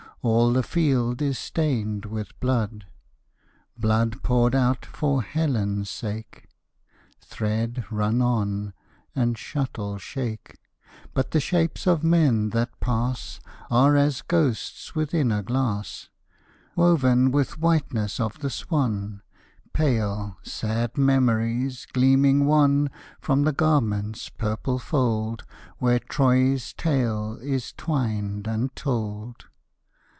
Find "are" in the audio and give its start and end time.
13.71-13.95